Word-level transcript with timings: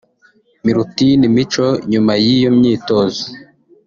Milutin 0.65 1.21
Micho 1.35 1.67
nyuma 1.91 2.13
y’iyo 2.23 2.49
myitozo 2.57 3.23